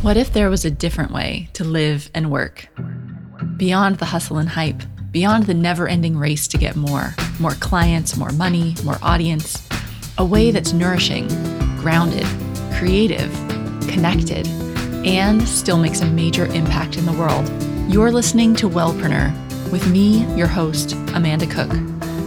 [0.00, 2.68] What if there was a different way to live and work?
[3.56, 4.80] Beyond the hustle and hype,
[5.10, 9.68] beyond the never ending race to get more more clients, more money, more audience.
[10.16, 11.26] A way that's nourishing,
[11.80, 12.26] grounded,
[12.74, 13.28] creative,
[13.88, 14.46] connected,
[15.04, 17.50] and still makes a major impact in the world.
[17.92, 19.32] You're listening to Wellpreneur
[19.72, 21.72] with me, your host, Amanda Cook.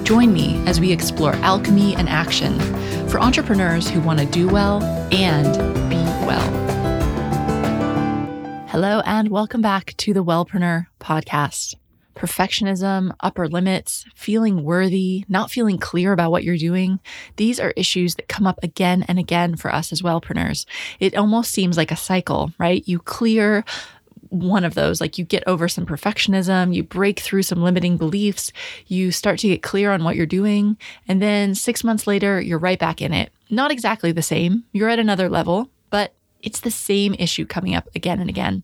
[0.04, 2.60] Join me as we explore alchemy and action
[3.08, 4.84] for entrepreneurs who want to do well
[5.14, 5.54] and
[5.90, 5.96] be
[6.28, 6.71] well.
[8.72, 11.76] Hello, and welcome back to the Wellpreneur podcast.
[12.16, 17.02] Perfectionism, upper limits, feeling worthy, not feeling clear about what you're doing,
[17.36, 20.66] these are issues that come up again and again for us as wellpreneurs.
[21.02, 22.82] It almost seems like a cycle, right?
[22.88, 23.66] You clear
[24.30, 25.02] one of those.
[25.02, 28.54] Like you get over some perfectionism, you break through some limiting beliefs,
[28.88, 30.78] you start to get clear on what you're doing.
[31.10, 33.34] And then six months later, you're right back in it.
[33.50, 34.64] Not exactly the same.
[34.72, 35.70] You're at another level,
[36.44, 38.64] it's the same issue coming up again and again.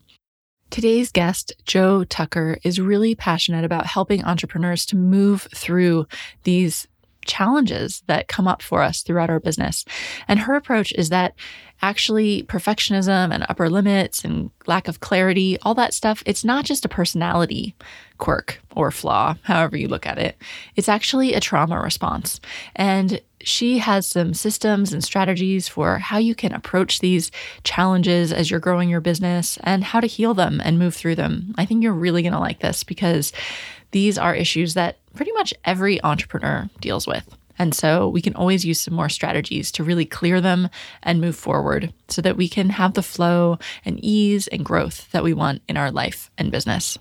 [0.70, 6.06] Today's guest, Jo Tucker, is really passionate about helping entrepreneurs to move through
[6.44, 6.86] these
[7.24, 9.84] challenges that come up for us throughout our business.
[10.26, 11.34] And her approach is that
[11.80, 16.84] actually perfectionism and upper limits and lack of clarity, all that stuff, it's not just
[16.84, 17.76] a personality
[18.18, 20.36] quirk or flaw, however you look at it.
[20.74, 22.40] It's actually a trauma response.
[22.74, 27.30] And she has some systems and strategies for how you can approach these
[27.62, 31.54] challenges as you're growing your business and how to heal them and move through them.
[31.56, 33.32] I think you're really going to like this because
[33.92, 37.36] these are issues that pretty much every entrepreneur deals with.
[37.58, 40.68] And so we can always use some more strategies to really clear them
[41.02, 45.24] and move forward so that we can have the flow and ease and growth that
[45.24, 46.98] we want in our life and business.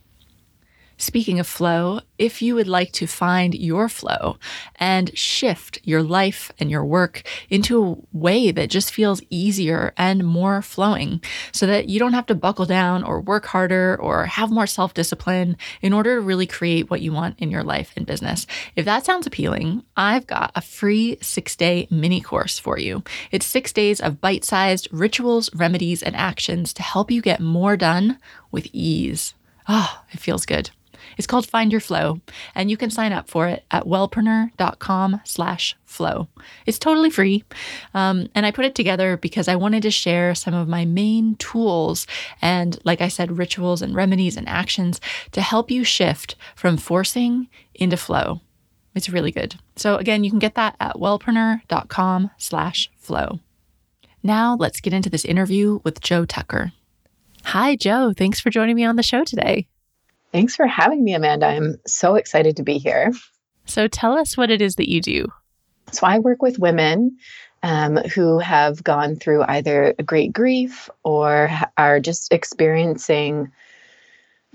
[0.99, 4.37] Speaking of flow, if you would like to find your flow
[4.77, 10.25] and shift your life and your work into a way that just feels easier and
[10.25, 14.49] more flowing so that you don't have to buckle down or work harder or have
[14.49, 18.07] more self discipline in order to really create what you want in your life and
[18.07, 18.47] business.
[18.75, 23.03] If that sounds appealing, I've got a free six day mini course for you.
[23.29, 27.77] It's six days of bite sized rituals, remedies, and actions to help you get more
[27.77, 28.17] done
[28.51, 29.35] with ease.
[29.67, 30.71] Oh, it feels good.
[31.17, 32.21] It's called Find Your Flow,
[32.53, 36.27] and you can sign up for it at wellpreneur.com slash flow.
[36.65, 37.43] It's totally free.
[37.93, 41.35] Um, and I put it together because I wanted to share some of my main
[41.35, 42.07] tools
[42.41, 45.01] and, like I said, rituals and remedies and actions
[45.31, 48.41] to help you shift from forcing into flow.
[48.95, 49.55] It's really good.
[49.75, 53.39] So again, you can get that at wellpreneur.com slash flow.
[54.23, 56.73] Now let's get into this interview with Jo Tucker.
[57.43, 58.11] Hi, Jo.
[58.11, 59.67] Thanks for joining me on the show today.
[60.31, 61.47] Thanks for having me, Amanda.
[61.47, 63.11] I'm so excited to be here.
[63.65, 65.27] So, tell us what it is that you do.
[65.91, 67.17] So, I work with women
[67.63, 73.51] um, who have gone through either a great grief or are just experiencing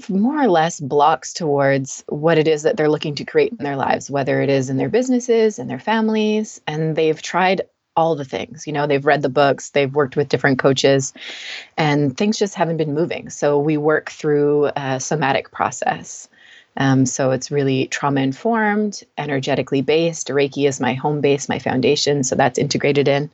[0.09, 3.77] more or less blocks towards what it is that they're looking to create in their
[3.77, 6.61] lives, whether it is in their businesses and their families.
[6.67, 7.63] And they've tried
[7.97, 8.67] all the things.
[8.67, 11.13] You know, they've read the books, they've worked with different coaches,
[11.77, 13.31] and things just haven't been moving.
[13.31, 16.29] So we work through a somatic process.
[16.77, 20.29] Um, so it's really trauma informed, energetically based.
[20.29, 22.25] Reiki is my home base, my foundation.
[22.25, 23.31] So that's integrated in.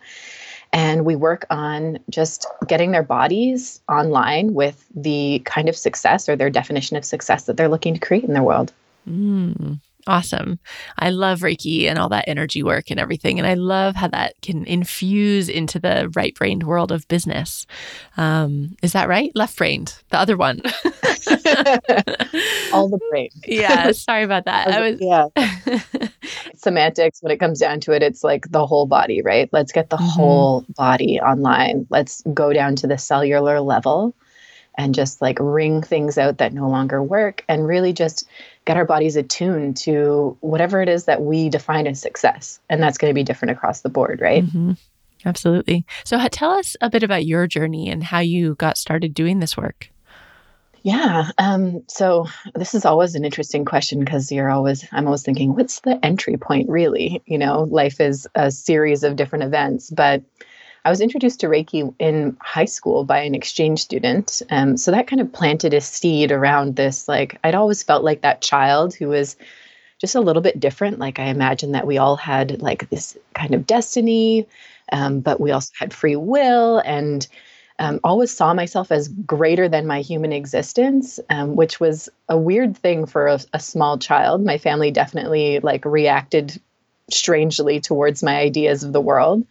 [0.72, 6.36] And we work on just getting their bodies online with the kind of success or
[6.36, 8.72] their definition of success that they're looking to create in their world.
[9.08, 9.78] Mm.
[10.08, 10.58] Awesome.
[10.98, 13.38] I love Reiki and all that energy work and everything.
[13.38, 17.66] And I love how that can infuse into the right brained world of business.
[18.16, 19.30] Um, is that right?
[19.34, 20.62] Left brained, the other one.
[22.72, 23.28] all the brain.
[23.46, 23.92] yeah.
[23.92, 24.69] Sorry about that.
[24.69, 26.08] I was, yeah.
[26.56, 29.50] Semantics, when it comes down to it, it's like the whole body, right?
[29.52, 30.06] Let's get the mm-hmm.
[30.06, 31.86] whole body online.
[31.90, 34.14] Let's go down to the cellular level
[34.78, 38.26] and just like wring things out that no longer work and really just
[38.68, 42.60] get our bodies attuned to whatever it is that we define as success.
[42.68, 44.44] And that's going to be different across the board, right?
[44.44, 44.72] Mm-hmm.
[45.24, 45.86] Absolutely.
[46.04, 49.56] So, tell us a bit about your journey and how you got started doing this
[49.56, 49.90] work.
[50.82, 51.31] Yeah.
[51.38, 55.81] Um, so this is always an interesting question because you're always, I'm always thinking, what's
[55.81, 57.20] the entry point really?
[57.26, 60.22] You know, life is a series of different events, but
[60.84, 64.42] I was introduced to Reiki in high school by an exchange student.
[64.50, 67.08] Um, so that kind of planted a seed around this.
[67.08, 69.36] Like, I'd always felt like that child who was
[70.00, 70.98] just a little bit different.
[70.98, 74.46] Like, I imagined that we all had like this kind of destiny,
[74.92, 77.26] um, but we also had free will and
[77.78, 82.76] um, always saw myself as greater than my human existence, um, which was a weird
[82.76, 84.44] thing for a, a small child.
[84.44, 86.60] My family definitely like reacted
[87.10, 89.46] strangely towards my ideas of the world.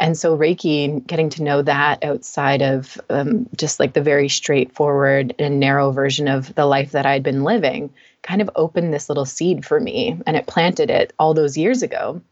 [0.00, 5.34] And so Reiki, getting to know that outside of um, just like the very straightforward
[5.38, 7.92] and narrow version of the life that I'd been living,
[8.22, 11.82] kind of opened this little seed for me and it planted it all those years
[11.82, 12.22] ago.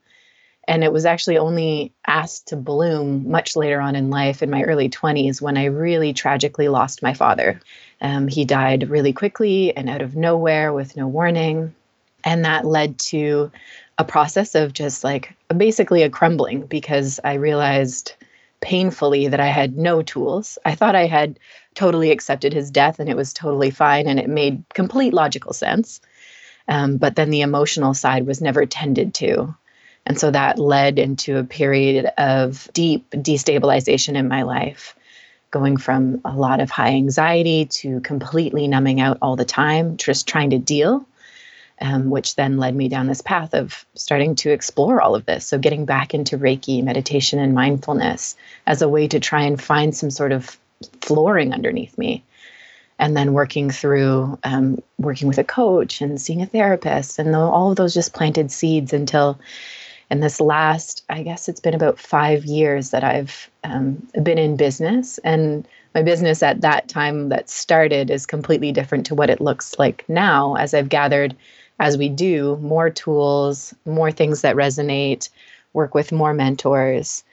[0.67, 4.63] And it was actually only asked to bloom much later on in life, in my
[4.63, 7.61] early 20s, when I really tragically lost my father.
[8.01, 11.75] Um, he died really quickly and out of nowhere with no warning.
[12.25, 13.51] And that led to
[13.99, 18.15] a process of just like basically a crumbling because I realized
[18.61, 20.59] painfully that I had no tools.
[20.65, 21.39] I thought I had
[21.75, 26.01] totally accepted his death and it was totally fine and it made complete logical sense.
[26.69, 29.55] Um, but then the emotional side was never tended to.
[30.07, 34.95] And so that led into a period of deep destabilization in my life,
[35.51, 40.27] going from a lot of high anxiety to completely numbing out all the time, just
[40.27, 41.07] trying to deal
[41.81, 45.47] um, which then led me down this path of starting to explore all of this.
[45.47, 48.37] So, getting back into Reiki, meditation, and mindfulness
[48.67, 50.59] as a way to try and find some sort of
[51.01, 52.25] flooring underneath me.
[53.01, 57.39] And then working through, um, working with a coach and seeing a therapist, and the,
[57.39, 59.39] all of those just planted seeds until,
[60.11, 64.57] in this last, I guess it's been about five years that I've um, been in
[64.57, 65.19] business.
[65.19, 69.79] And my business at that time that started is completely different to what it looks
[69.79, 71.37] like now as I've gathered
[71.79, 75.29] as we do more tools, more things that resonate,
[75.73, 77.25] work with more mentors.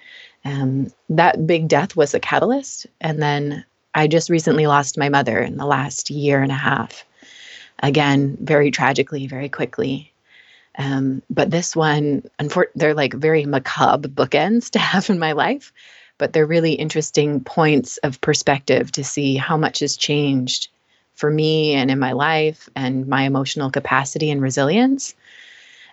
[0.43, 2.85] Um, that big death was a catalyst.
[3.01, 3.65] And then
[3.95, 7.05] I just recently lost my mother in the last year and a half.
[7.81, 10.13] Again, very tragically, very quickly.
[10.77, 15.73] Um, but this one, unfor- they're like very macabre bookends to have in my life,
[16.17, 20.69] but they're really interesting points of perspective to see how much has changed
[21.15, 25.15] for me and in my life and my emotional capacity and resilience.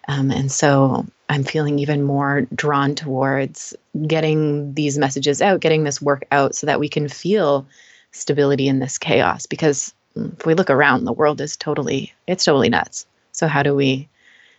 [0.08, 3.74] Um, and so I'm feeling even more drawn towards
[4.06, 7.66] getting these messages out, getting this work out so that we can feel
[8.10, 9.46] stability in this chaos.
[9.46, 13.06] Because if we look around, the world is totally, it's totally nuts.
[13.30, 14.08] So how do we,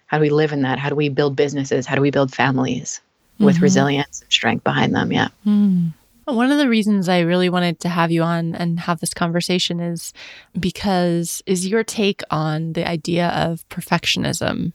[0.08, 0.80] how do we live in that?
[0.80, 1.86] How do we build businesses?
[1.86, 3.02] How do we build families
[3.40, 3.64] with mm-hmm.
[3.64, 5.12] resilience and strength behind them?
[5.12, 5.28] Yeah.
[5.46, 5.94] Mm.
[6.26, 9.80] One of the reasons I really wanted to have you on and have this conversation
[9.80, 10.14] is
[10.58, 14.74] because is your take on the idea of perfectionism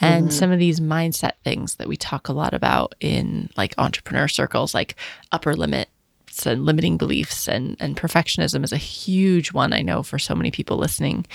[0.00, 0.30] and mm-hmm.
[0.30, 4.74] some of these mindset things that we talk a lot about in like entrepreneur circles
[4.74, 4.94] like
[5.32, 5.88] upper limit
[6.44, 10.50] and limiting beliefs and, and perfectionism is a huge one I know for so many
[10.50, 11.26] people listening.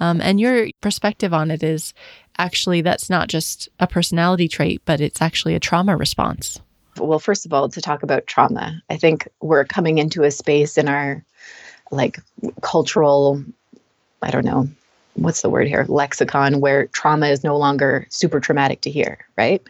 [0.00, 1.94] Um, and your perspective on it is
[2.36, 6.60] actually that's not just a personality trait, but it's actually a trauma response
[6.96, 10.76] well, first of all, to talk about trauma, I think we're coming into a space
[10.76, 11.24] in our
[11.90, 12.20] like
[12.62, 13.44] cultural,
[14.22, 14.68] I don't know,
[15.14, 19.62] what's the word here, lexicon, where trauma is no longer super traumatic to hear, right?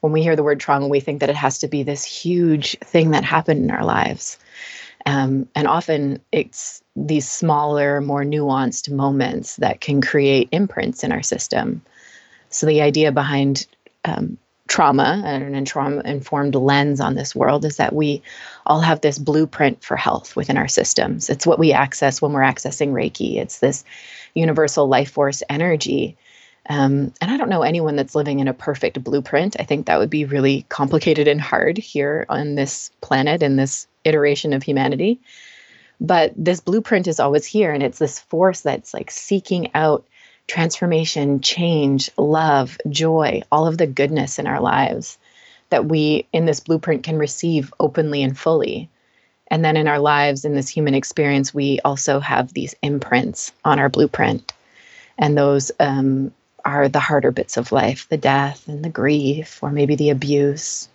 [0.00, 2.78] When we hear the word trauma, we think that it has to be this huge
[2.80, 4.38] thing that happened in our lives.
[5.06, 11.22] Um, and often it's these smaller, more nuanced moments that can create imprints in our
[11.22, 11.82] system.
[12.48, 13.66] So the idea behind
[14.04, 14.38] um,
[14.68, 18.22] trauma and an trauma informed lens on this world is that we
[18.66, 21.28] all have this blueprint for health within our systems.
[21.28, 23.36] It's what we access when we're accessing Reiki.
[23.36, 23.84] It's this
[24.34, 26.16] universal life force energy.
[26.70, 29.54] Um, and I don't know anyone that's living in a perfect blueprint.
[29.60, 33.86] I think that would be really complicated and hard here on this planet in this
[34.04, 35.20] iteration of humanity.
[36.00, 40.06] But this blueprint is always here, and it's this force that's like seeking out
[40.46, 45.18] transformation, change, love, joy, all of the goodness in our lives
[45.70, 48.88] that we in this blueprint can receive openly and fully.
[49.48, 53.78] And then in our lives, in this human experience, we also have these imprints on
[53.78, 54.52] our blueprint.
[55.18, 56.32] And those um,
[56.64, 60.88] are the harder bits of life the death and the grief, or maybe the abuse,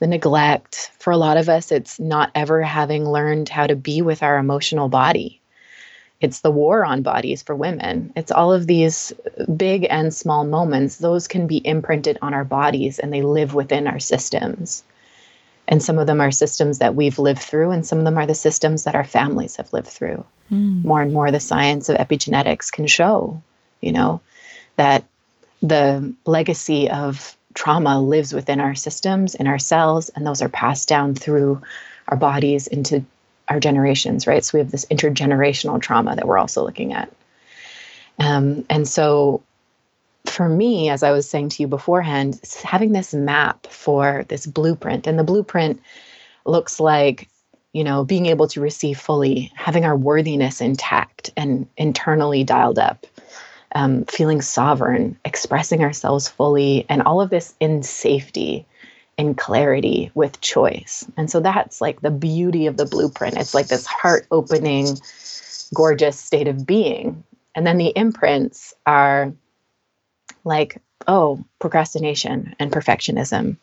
[0.00, 0.90] the neglect.
[0.98, 4.38] For a lot of us, it's not ever having learned how to be with our
[4.38, 5.40] emotional body
[6.20, 8.12] it's the war on bodies for women.
[8.16, 9.12] It's all of these
[9.56, 10.96] big and small moments.
[10.96, 14.82] Those can be imprinted on our bodies and they live within our systems.
[15.68, 18.24] And some of them are systems that we've lived through, and some of them are
[18.24, 20.24] the systems that our families have lived through.
[20.50, 20.82] Mm.
[20.82, 23.42] More and more, the science of epigenetics can show,
[23.82, 24.22] you know,
[24.76, 25.04] that
[25.62, 30.88] the legacy of trauma lives within our systems, in our cells, and those are passed
[30.88, 31.60] down through
[32.08, 33.04] our bodies into
[33.48, 34.44] our generations, right?
[34.44, 37.12] So we have this intergenerational trauma that we're also looking at.
[38.18, 39.42] Um, and so
[40.26, 45.06] for me, as I was saying to you beforehand, having this map for this blueprint,
[45.06, 45.80] and the blueprint
[46.44, 47.28] looks like,
[47.72, 53.06] you know, being able to receive fully, having our worthiness intact and internally dialed up,
[53.74, 58.66] um, feeling sovereign, expressing ourselves fully, and all of this in safety
[59.18, 61.04] in clarity with choice.
[61.16, 63.36] And so that's like the beauty of the blueprint.
[63.36, 64.96] It's like this heart opening,
[65.74, 67.24] gorgeous state of being.
[67.54, 69.32] And then the imprints are
[70.44, 73.56] like, oh, procrastination and perfectionism.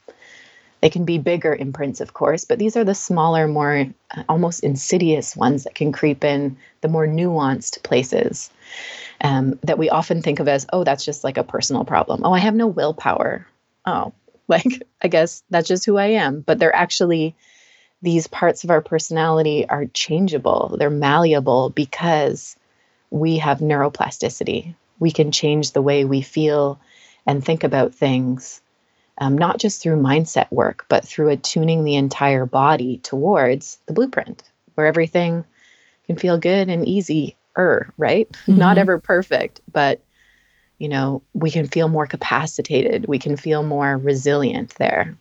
[0.82, 4.64] They can be bigger imprints, of course, but these are the smaller, more uh, almost
[4.64, 8.52] insidious ones that can creep in the more nuanced places
[9.22, 12.22] um, that we often think of as, oh, that's just like a personal problem.
[12.26, 13.48] Oh, I have no willpower.
[13.86, 14.14] Oh,
[14.48, 16.42] like, I guess that's just who I am.
[16.42, 17.36] But they're actually,
[18.02, 22.56] these parts of our personality are changeable, they're malleable because
[23.10, 24.76] we have neuroplasticity.
[25.00, 26.80] We can change the way we feel
[27.28, 28.62] and think about things,
[29.18, 34.44] um, not just through mindset work, but through attuning the entire body towards the blueprint,
[34.76, 35.44] where everything
[36.08, 38.30] can feel good and easy er, right?
[38.32, 38.58] Mm-hmm.
[38.58, 40.02] Not ever perfect, but
[40.78, 43.08] you know, we can feel more capacitated.
[43.08, 45.16] We can feel more resilient there.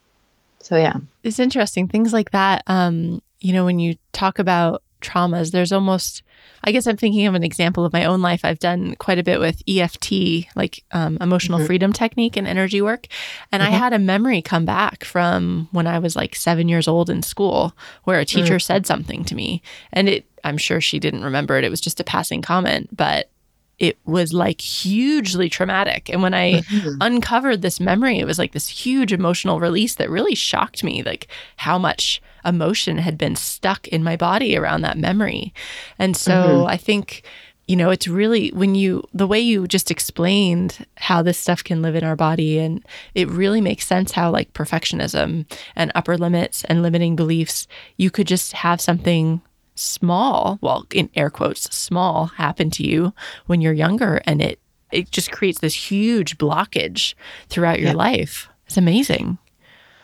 [0.60, 0.96] So yeah.
[1.22, 1.88] It's interesting.
[1.88, 2.62] Things like that.
[2.66, 6.22] Um, you know, when you talk about traumas, there's almost
[6.66, 8.40] I guess I'm thinking of an example of my own life.
[8.42, 11.66] I've done quite a bit with EFT, like um, emotional mm-hmm.
[11.66, 13.06] freedom technique and energy work.
[13.52, 13.74] And mm-hmm.
[13.74, 17.22] I had a memory come back from when I was like seven years old in
[17.22, 18.60] school where a teacher mm-hmm.
[18.60, 19.60] said something to me.
[19.92, 21.64] And it, I'm sure she didn't remember it.
[21.64, 23.30] It was just a passing comment, but
[23.78, 26.08] it was like hugely traumatic.
[26.08, 26.96] And when I mm-hmm.
[27.00, 31.26] uncovered this memory, it was like this huge emotional release that really shocked me, like
[31.56, 35.52] how much emotion had been stuck in my body around that memory.
[35.98, 36.66] And so mm-hmm.
[36.66, 37.22] I think,
[37.66, 41.80] you know, it's really when you, the way you just explained how this stuff can
[41.80, 46.64] live in our body, and it really makes sense how, like, perfectionism and upper limits
[46.64, 47.66] and limiting beliefs,
[47.96, 49.40] you could just have something
[49.74, 53.12] small, well, in air quotes, small happen to you
[53.46, 54.58] when you're younger and it
[54.92, 57.14] it just creates this huge blockage
[57.48, 58.48] throughout your life.
[58.66, 59.38] It's amazing.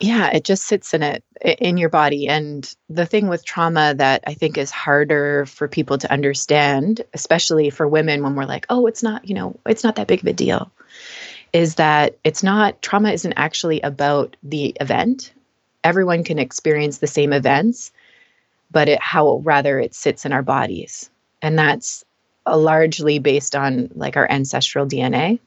[0.01, 2.27] Yeah, it just sits in it in your body.
[2.27, 7.69] And the thing with trauma that I think is harder for people to understand, especially
[7.69, 10.27] for women when we're like, oh, it's not, you know, it's not that big of
[10.27, 10.71] a deal,
[11.53, 15.33] is that it's not, trauma isn't actually about the event.
[15.83, 17.91] Everyone can experience the same events,
[18.71, 21.09] but it, how rather it sits in our bodies.
[21.41, 22.03] And that's
[22.47, 25.39] largely based on like our ancestral DNA,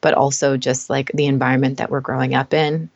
[0.00, 2.90] but also just like the environment that we're growing up in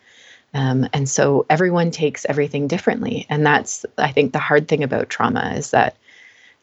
[0.56, 3.26] um, and so everyone takes everything differently.
[3.28, 5.96] And that's, I think, the hard thing about trauma is that,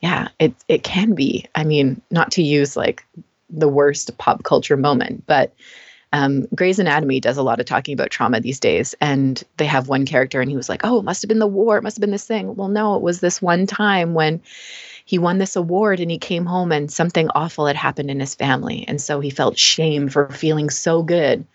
[0.01, 1.45] yeah, it, it can be.
[1.53, 3.05] I mean, not to use like
[3.51, 5.53] the worst pop culture moment, but
[6.13, 8.95] um, Grey's Anatomy does a lot of talking about trauma these days.
[9.01, 11.47] And they have one character, and he was like, oh, it must have been the
[11.47, 11.77] war.
[11.77, 12.55] It must have been this thing.
[12.55, 14.39] Well, no, it was this one time when
[15.05, 18.35] he won this award and he came home and something awful had happened in his
[18.35, 18.85] family.
[18.87, 21.45] And so he felt shame for feeling so good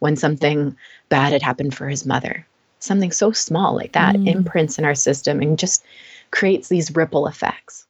[0.00, 0.76] when something
[1.08, 2.44] bad had happened for his mother.
[2.80, 4.26] Something so small like that mm.
[4.26, 5.84] imprints in our system and just
[6.30, 7.85] creates these ripple effects.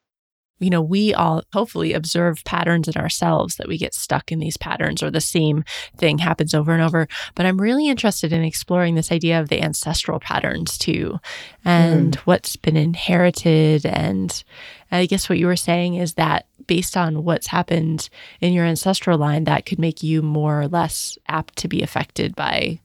[0.59, 4.57] You know, we all hopefully observe patterns in ourselves that we get stuck in these
[4.57, 5.65] patterns or the same
[5.97, 7.09] thing happens over and over.
[7.35, 11.19] But I'm really interested in exploring this idea of the ancestral patterns too
[11.65, 12.21] and mm.
[12.21, 13.85] what's been inherited.
[13.85, 14.43] And
[14.91, 18.09] I guess what you were saying is that based on what's happened
[18.41, 22.35] in your ancestral line, that could make you more or less apt to be affected
[22.35, 22.81] by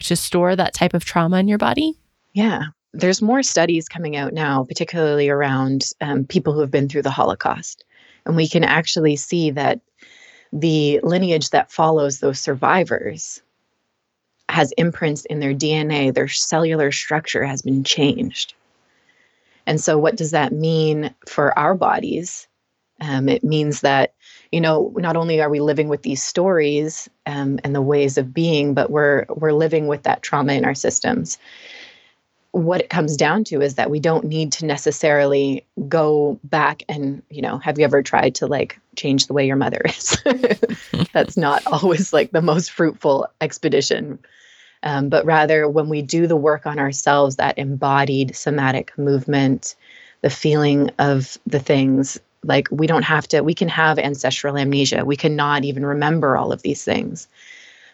[0.00, 1.98] to store that type of trauma in your body?
[2.32, 2.66] Yeah.
[2.92, 7.10] There's more studies coming out now, particularly around um, people who have been through the
[7.10, 7.84] Holocaust.
[8.24, 9.80] And we can actually see that
[10.52, 13.42] the lineage that follows those survivors
[14.48, 18.54] has imprints in their DNA, their cellular structure has been changed.
[19.66, 22.48] And so, what does that mean for our bodies?
[23.00, 24.14] Um, it means that
[24.52, 28.32] you know, not only are we living with these stories um, and the ways of
[28.32, 31.38] being, but we're we're living with that trauma in our systems.
[32.52, 37.22] What it comes down to is that we don't need to necessarily go back and,
[37.30, 40.18] you know, have you ever tried to like change the way your mother is?
[41.12, 44.18] That's not always like the most fruitful expedition.
[44.82, 49.74] Um, but rather, when we do the work on ourselves, that embodied somatic movement,
[50.22, 55.04] the feeling of the things like we don't have to we can have ancestral amnesia
[55.04, 57.28] we cannot even remember all of these things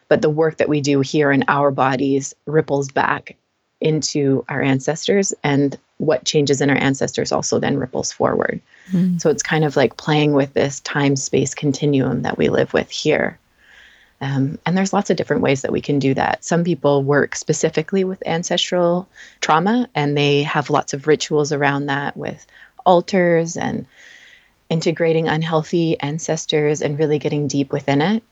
[0.08, 3.37] but the work that we do here in our bodies ripples back
[3.81, 9.21] into our ancestors and what changes in our ancestors also then ripples forward mm.
[9.21, 12.90] so it's kind of like playing with this time space continuum that we live with
[12.90, 13.38] here
[14.21, 16.45] um, and there's lots of different ways that we can do that.
[16.45, 19.07] Some people work specifically with ancestral
[19.40, 22.47] trauma and they have lots of rituals around that with
[22.87, 23.87] altars and
[24.71, 28.23] integrating unhealthy ancestors and really getting deep within it.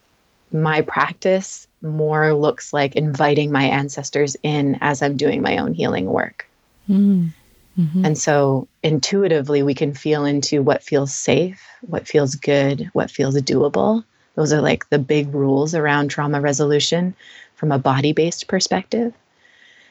[0.51, 6.07] My practice more looks like inviting my ancestors in as I'm doing my own healing
[6.07, 6.47] work.
[6.89, 7.31] Mm.
[7.79, 8.05] Mm-hmm.
[8.05, 13.35] And so intuitively, we can feel into what feels safe, what feels good, what feels
[13.37, 14.05] doable.
[14.35, 17.15] Those are like the big rules around trauma resolution
[17.55, 19.15] from a body based perspective.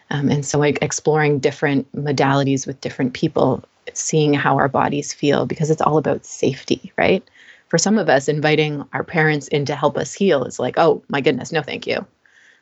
[0.09, 5.45] Um, and so, like exploring different modalities with different people, seeing how our bodies feel,
[5.45, 7.23] because it's all about safety, right?
[7.71, 11.01] For some of us, inviting our parents in to help us heal is like, oh
[11.07, 12.05] my goodness, no, thank you.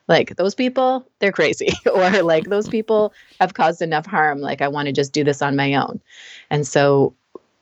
[0.07, 1.69] Like those people they're crazy.
[1.91, 5.41] Or like those people have caused enough harm like i want to just do this
[5.41, 5.99] on my own.
[6.51, 7.15] And so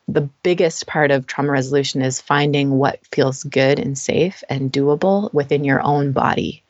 [0.08, 5.32] the biggest part of trauma resolution is finding what feels good and safe and doable
[5.32, 6.62] within your own body.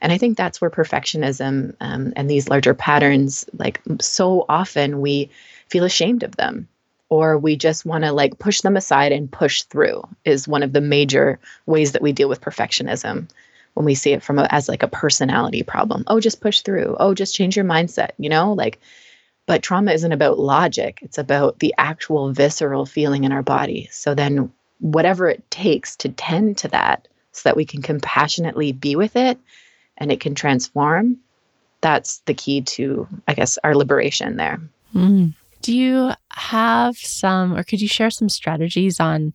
[0.00, 5.28] And i think that's where perfectionism um, and these larger patterns like so often we
[5.66, 6.68] feel ashamed of them
[7.08, 10.72] or we just want to like push them aside and push through is one of
[10.72, 13.28] the major ways that we deal with perfectionism
[13.74, 16.04] when we see it from a, as like a personality problem.
[16.06, 16.96] Oh, just push through.
[16.98, 18.52] Oh, just change your mindset, you know?
[18.52, 18.78] Like
[19.48, 20.98] but trauma isn't about logic.
[21.00, 23.88] It's about the actual visceral feeling in our body.
[23.90, 28.94] So then whatever it takes to tend to that so that we can compassionately be
[28.94, 29.38] with it
[29.96, 31.16] and it can transform,
[31.80, 34.60] that's the key to I guess our liberation there.
[34.94, 35.32] Mm.
[35.62, 39.32] Do you have some, or could you share some strategies on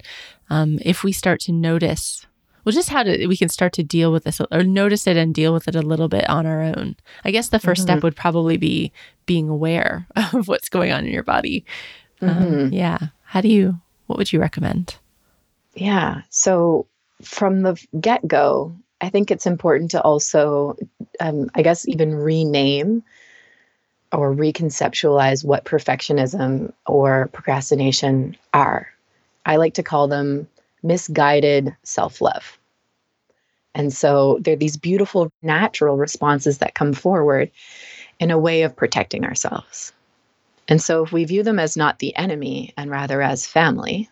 [0.50, 2.26] um, if we start to notice
[2.64, 5.34] well, just how to we can start to deal with this or notice it and
[5.34, 6.96] deal with it a little bit on our own.
[7.26, 7.82] I guess the 1st mm-hmm.
[7.82, 8.92] step would probably be
[9.26, 11.66] being aware of what's going on in your body.
[12.22, 12.44] Um, mm-hmm.
[12.44, 13.00] Um, yeah.
[13.24, 13.80] How do you?
[14.08, 14.98] What would you recommend?
[15.76, 16.22] Yeah.
[16.30, 16.88] So
[17.22, 20.78] from the get go, I think it's important to also,
[21.20, 23.04] um, I guess, even rename
[24.13, 28.88] or reconceptualize what perfectionism or procrastination are.
[29.46, 30.48] I like to call them
[30.84, 32.58] misguided self love.
[33.75, 37.50] And so there are these beautiful natural responses that come forward
[38.20, 39.91] in a way of protecting ourselves.
[40.67, 44.10] And so if we view them as not the enemy and rather as family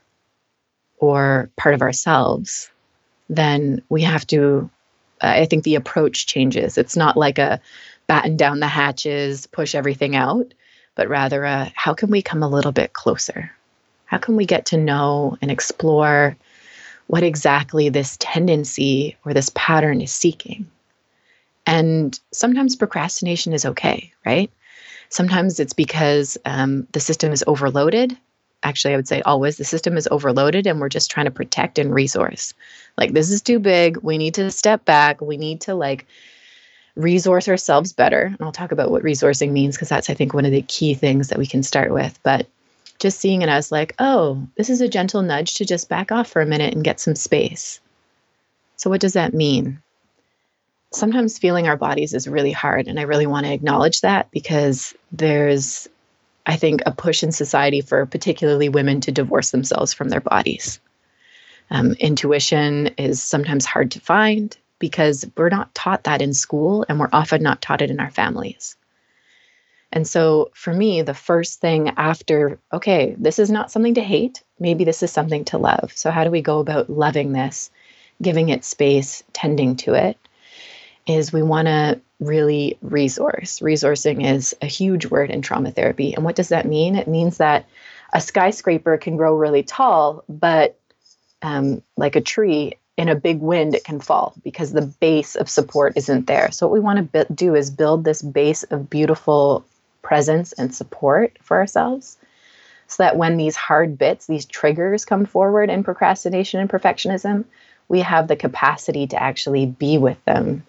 [0.97, 2.69] or part of ourselves,
[3.29, 4.69] then we have to,
[5.21, 6.77] uh, I think the approach changes.
[6.77, 7.61] It's not like a
[8.11, 10.53] batten down the hatches, push everything out,
[10.95, 13.51] but rather a how can we come a little bit closer?
[14.05, 16.35] How can we get to know and explore
[17.11, 20.65] what exactly this tendency or this pattern is seeking.
[21.65, 24.49] And sometimes procrastination is okay, right?
[25.09, 28.17] Sometimes it's because um, the system is overloaded.
[28.63, 31.77] Actually, I would say always the system is overloaded and we're just trying to protect
[31.79, 32.53] and resource.
[32.97, 33.97] Like, this is too big.
[33.97, 35.19] We need to step back.
[35.19, 36.07] We need to like
[36.95, 38.23] resource ourselves better.
[38.23, 40.93] And I'll talk about what resourcing means because that's, I think, one of the key
[40.93, 42.19] things that we can start with.
[42.23, 42.47] But
[42.99, 46.29] just seeing it as like, oh, this is a gentle nudge to just back off
[46.29, 47.79] for a minute and get some space.
[48.77, 49.81] So, what does that mean?
[50.93, 52.87] Sometimes feeling our bodies is really hard.
[52.87, 55.87] And I really want to acknowledge that because there's,
[56.45, 60.79] I think, a push in society for particularly women to divorce themselves from their bodies.
[61.69, 66.99] Um, intuition is sometimes hard to find because we're not taught that in school and
[66.99, 68.75] we're often not taught it in our families.
[69.93, 74.43] And so for me, the first thing after, okay, this is not something to hate,
[74.59, 75.91] maybe this is something to love.
[75.95, 77.69] So, how do we go about loving this,
[78.21, 80.17] giving it space, tending to it?
[81.07, 83.59] Is we want to really resource.
[83.59, 86.13] Resourcing is a huge word in trauma therapy.
[86.13, 86.95] And what does that mean?
[86.95, 87.65] It means that
[88.13, 90.77] a skyscraper can grow really tall, but
[91.41, 95.49] um, like a tree, in a big wind, it can fall because the base of
[95.49, 96.51] support isn't there.
[96.51, 99.65] So, what we want to do is build this base of beautiful
[100.03, 102.17] presence and support for ourselves
[102.85, 107.45] so that when these hard bits, these triggers come forward in procrastination and perfectionism,
[107.87, 110.63] we have the capacity to actually be with them,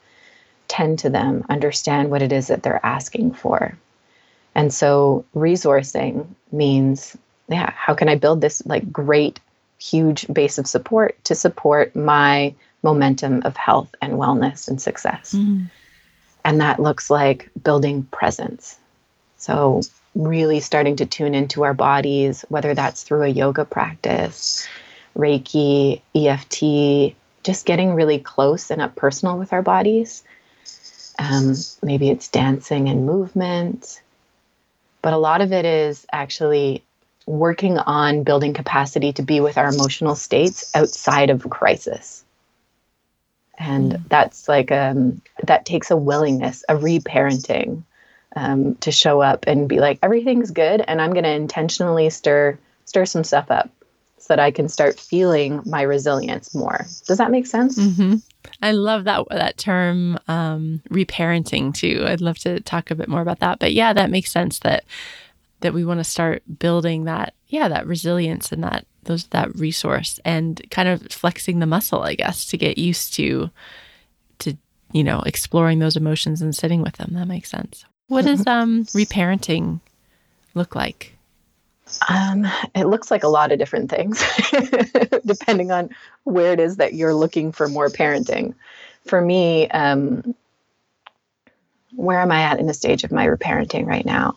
[0.68, 3.76] tend to them, understand what it is that they're asking for.
[4.54, 7.14] And so resourcing means,
[7.48, 9.38] yeah, how can I build this like great,
[9.90, 15.34] huge base of support to support my momentum of health and wellness and success?
[15.34, 15.70] Mm.
[16.44, 18.76] And that looks like building presence
[19.42, 19.80] so,
[20.14, 24.68] really starting to tune into our bodies, whether that's through a yoga practice,
[25.16, 30.22] Reiki, EFT, just getting really close and up personal with our bodies.
[31.18, 34.00] Um, maybe it's dancing and movement.
[35.02, 36.84] But a lot of it is actually
[37.26, 42.24] working on building capacity to be with our emotional states outside of crisis.
[43.58, 44.08] And mm.
[44.08, 47.82] that's like um, that takes a willingness, a reparenting,
[48.34, 52.58] um, to show up and be like everything's good and i'm going to intentionally stir
[52.86, 53.70] stir some stuff up
[54.18, 56.86] so that I can start feeling my resilience more.
[57.08, 57.76] Does that make sense?
[57.76, 58.16] Mm-hmm.
[58.62, 62.04] I love that that term um, reparenting too.
[62.06, 63.58] I'd love to talk a bit more about that.
[63.58, 64.84] But yeah, that makes sense that
[65.62, 70.20] that we want to start building that yeah that resilience and that those that resource
[70.24, 73.50] and kind of flexing the muscle, I guess, to get used to
[74.40, 74.56] to
[74.92, 77.14] you know exploring those emotions and sitting with them.
[77.14, 77.84] That makes sense.
[78.08, 79.80] What does um, reparenting
[80.54, 81.16] look like?
[82.08, 84.22] Um, it looks like a lot of different things,
[85.26, 85.90] depending on
[86.24, 88.54] where it is that you're looking for more parenting.
[89.04, 90.34] For me, um,
[91.94, 94.36] where am I at in the stage of my reparenting right now?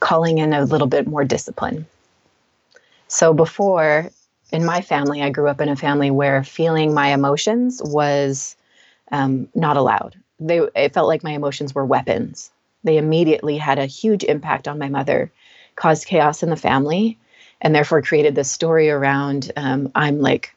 [0.00, 1.86] Calling in a little bit more discipline.
[3.08, 4.10] So before,
[4.52, 8.56] in my family, I grew up in a family where feeling my emotions was
[9.12, 10.16] um, not allowed.
[10.38, 12.50] They it felt like my emotions were weapons.
[12.84, 15.30] They immediately had a huge impact on my mother
[15.76, 17.18] caused chaos in the family
[17.60, 20.54] and therefore created this story around um, I'm like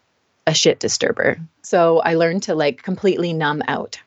[0.48, 1.40] a shit disturber.
[1.64, 4.00] So I learned to like completely numb out.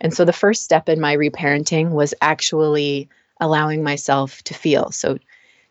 [0.00, 3.08] And so the first step in my reparenting was actually
[3.40, 4.90] allowing myself to feel.
[4.90, 5.18] So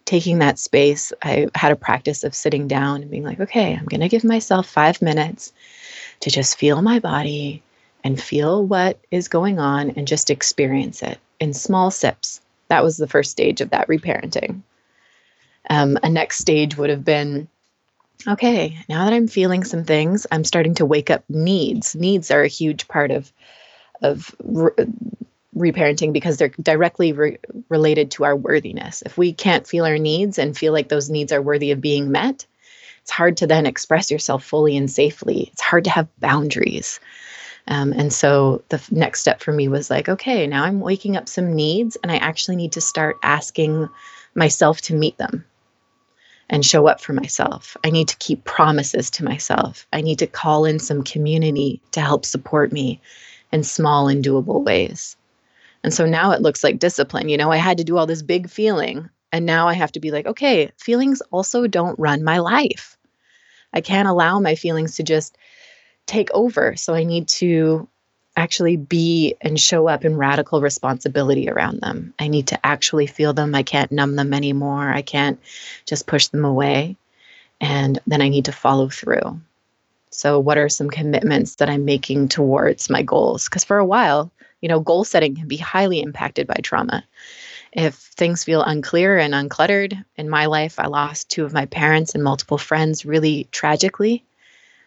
[0.05, 3.85] taking that space, I had a practice of sitting down and being like, okay, I'm
[3.85, 5.51] going to give myself five minutes
[6.21, 7.61] to just feel my body
[8.03, 12.41] and feel what is going on and just experience it in small sips.
[12.69, 14.61] That was the first stage of that reparenting.
[15.69, 17.47] Um, a next stage would have been
[18.27, 21.95] okay, now that I'm feeling some things, I'm starting to wake up needs.
[21.95, 23.31] Needs are a huge part of
[24.01, 24.33] of
[25.57, 27.37] reparenting because they're directly re-
[27.69, 29.01] related to our worthiness.
[29.01, 32.11] If we can't feel our needs and feel like those needs are worthy of being
[32.11, 32.45] met,
[33.01, 35.49] it's hard to then express yourself fully and safely.
[35.53, 36.99] It's hard to have boundaries.
[37.67, 41.17] Um, and so the f- next step for me was like, okay, now I'm waking
[41.17, 43.89] up some needs, and I actually need to start asking
[44.35, 45.45] myself to meet them
[46.49, 47.75] and show up for myself.
[47.83, 49.85] I need to keep promises to myself.
[49.91, 53.01] I need to call in some community to help support me
[53.51, 55.17] in small and doable ways.
[55.83, 57.29] And so now it looks like discipline.
[57.29, 59.99] You know, I had to do all this big feeling, and now I have to
[59.99, 62.97] be like, okay, feelings also don't run my life.
[63.73, 65.37] I can't allow my feelings to just
[66.05, 66.75] take over.
[66.75, 67.87] So I need to
[68.35, 72.13] actually be and show up in radical responsibility around them.
[72.19, 73.55] I need to actually feel them.
[73.55, 74.89] I can't numb them anymore.
[74.89, 75.39] I can't
[75.85, 76.95] just push them away.
[77.59, 79.41] And then I need to follow through.
[80.11, 83.45] So, what are some commitments that I'm making towards my goals?
[83.45, 87.03] Because for a while, you know, goal setting can be highly impacted by trauma.
[87.71, 92.15] If things feel unclear and uncluttered, in my life, I lost two of my parents
[92.15, 94.23] and multiple friends really tragically.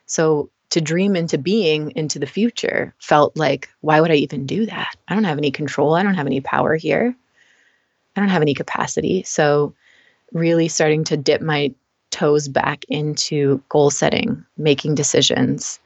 [0.06, 4.66] So, to dream into being into the future felt like, why would I even do
[4.66, 4.94] that?
[5.08, 5.94] I don't have any control.
[5.94, 7.14] I don't have any power here.
[8.14, 9.22] I don't have any capacity.
[9.24, 9.74] So,
[10.32, 11.74] really starting to dip my
[12.10, 15.78] toes back into goal setting, making decisions,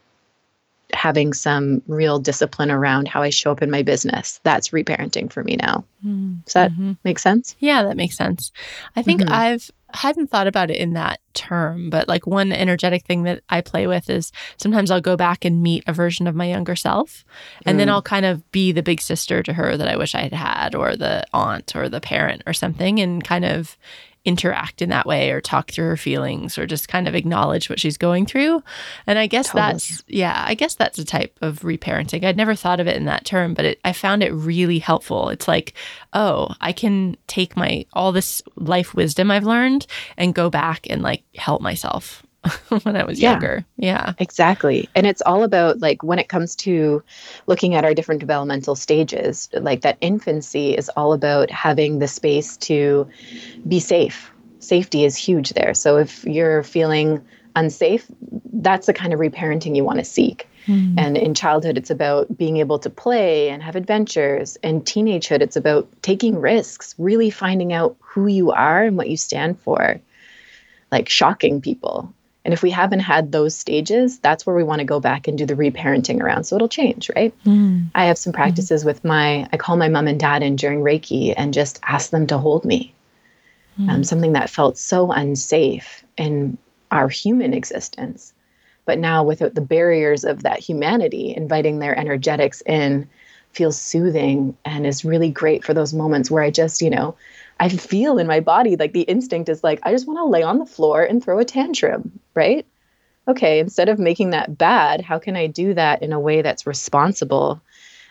[0.94, 4.40] having some real discipline around how I show up in my business.
[4.42, 5.84] That's reparenting for me now.
[6.04, 6.34] Mm-hmm.
[6.44, 6.92] Does that mm-hmm.
[7.04, 7.56] make sense?
[7.58, 8.52] Yeah, that makes sense.
[8.96, 9.32] I think mm-hmm.
[9.32, 13.60] I've hadn't thought about it in that term, but like one energetic thing that I
[13.60, 17.24] play with is sometimes I'll go back and meet a version of my younger self,
[17.64, 17.78] and mm.
[17.78, 20.32] then I'll kind of be the big sister to her that I wish I had
[20.32, 23.78] had, or the aunt, or the parent, or something, and kind of
[24.24, 27.78] interact in that way or talk through her feelings or just kind of acknowledge what
[27.78, 28.62] she's going through.
[29.06, 29.72] And I guess totally.
[29.72, 32.24] that's, yeah, I guess that's a type of reparenting.
[32.24, 35.28] I'd never thought of it in that term, but it, I found it really helpful.
[35.28, 35.74] It's like,
[36.14, 41.02] oh, I can take my, all this life wisdom I've learned and go back and
[41.02, 42.23] like help myself
[42.82, 43.64] when I was yeah, younger.
[43.76, 44.14] Yeah.
[44.18, 44.88] Exactly.
[44.94, 47.02] And it's all about like when it comes to
[47.46, 52.56] looking at our different developmental stages, like that infancy is all about having the space
[52.58, 53.08] to
[53.66, 54.30] be safe.
[54.58, 55.74] Safety is huge there.
[55.74, 57.24] So if you're feeling
[57.56, 58.06] unsafe,
[58.52, 60.48] that's the kind of reparenting you want to seek.
[60.66, 60.94] Mm.
[60.98, 64.56] And in childhood, it's about being able to play and have adventures.
[64.62, 69.18] In teenagehood, it's about taking risks, really finding out who you are and what you
[69.18, 70.00] stand for,
[70.90, 72.12] like shocking people
[72.44, 75.38] and if we haven't had those stages, that's where we want to go back and
[75.38, 76.44] do the reparenting around.
[76.44, 77.32] So it'll change, right?
[77.44, 77.86] Mm.
[77.94, 78.42] I have some mm-hmm.
[78.42, 78.86] practices mm.
[78.86, 82.26] with my, I call my mom and dad in during Reiki and just ask them
[82.26, 82.94] to hold me.
[83.80, 83.88] Mm.
[83.88, 86.58] Um, something that felt so unsafe in
[86.90, 88.34] our human existence.
[88.84, 93.08] But now, without the barriers of that humanity, inviting their energetics in
[93.54, 97.16] feels soothing and is really great for those moments where I just, you know,
[97.60, 100.42] I feel in my body like the instinct is like, I just want to lay
[100.42, 102.66] on the floor and throw a tantrum, right?
[103.26, 106.66] Okay, instead of making that bad, how can I do that in a way that's
[106.66, 107.60] responsible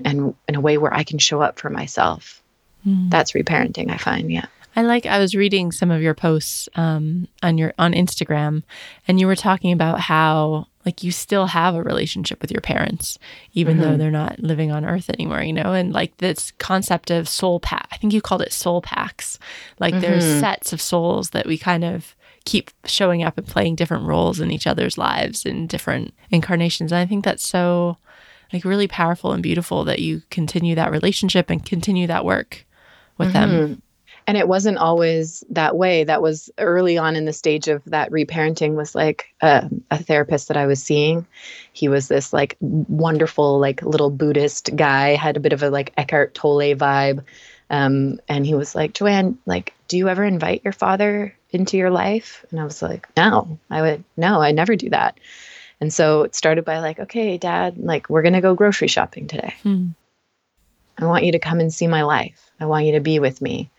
[0.03, 2.41] and in a way where I can show up for myself?
[2.86, 3.10] Mm.
[3.10, 4.32] That's reparenting, I find.
[4.32, 4.47] Yeah.
[4.75, 8.63] I like I was reading some of your posts um, on your on Instagram
[9.07, 13.17] and you were talking about how like you still have a relationship with your parents
[13.53, 13.91] even mm-hmm.
[13.91, 17.59] though they're not living on earth anymore you know and like this concept of soul
[17.59, 19.39] pack i think you called it soul packs
[19.79, 20.01] like mm-hmm.
[20.01, 24.39] there's sets of souls that we kind of keep showing up and playing different roles
[24.39, 27.97] in each other's lives in different incarnations and i think that's so
[28.51, 32.65] like really powerful and beautiful that you continue that relationship and continue that work
[33.17, 33.51] with mm-hmm.
[33.51, 33.81] them
[34.27, 36.03] and it wasn't always that way.
[36.03, 40.47] That was early on in the stage of that reparenting was like a, a, therapist
[40.47, 41.25] that i was seeing.
[41.73, 45.93] He was this like wonderful like little buddhist guy had a bit of a like
[45.97, 47.23] eckhart tolle vibe.
[47.69, 51.89] Um, and he was like joanne like do you ever invite your father into your
[51.91, 52.45] life?
[52.51, 55.19] And i was like no i would no i never do that.
[55.81, 59.53] And so it started by like okay dad like we're gonna go grocery shopping today.
[59.63, 59.88] Hmm.
[60.97, 62.51] i want you to come and see my life.
[62.59, 63.69] I want you to be with me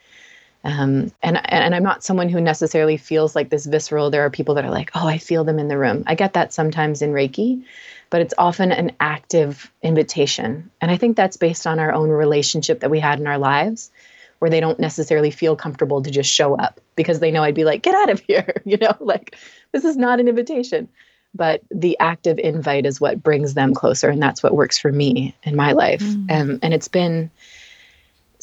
[0.64, 4.10] um, and and I'm not someone who necessarily feels like this visceral.
[4.10, 6.04] There are people that are like, oh, I feel them in the room.
[6.06, 7.62] I get that sometimes in Reiki,
[8.08, 10.70] but it's often an active invitation.
[10.80, 13.90] And I think that's based on our own relationship that we had in our lives,
[14.38, 17.64] where they don't necessarily feel comfortable to just show up because they know I'd be
[17.64, 19.36] like, get out of here, you know, like
[19.72, 20.88] this is not an invitation.
[21.36, 25.34] But the active invite is what brings them closer, and that's what works for me
[25.42, 26.00] in my life.
[26.00, 26.30] Mm.
[26.30, 27.28] Um, and it's been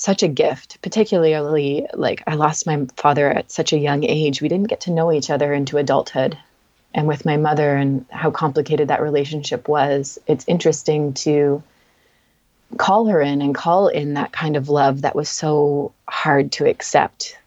[0.01, 4.41] such a gift, particularly like I lost my father at such a young age.
[4.41, 6.35] We didn't get to know each other into adulthood.
[6.93, 11.61] And with my mother and how complicated that relationship was, it's interesting to
[12.77, 16.67] call her in and call in that kind of love that was so hard to
[16.67, 17.37] accept